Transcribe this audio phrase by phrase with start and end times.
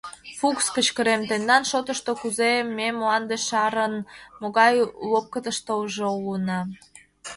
[0.39, 3.93] —Фукс,— кычкырем,— тендан шотышто кузе, ме мланде шарын
[4.41, 4.73] могай
[5.11, 6.59] лопкытыштыжо улына?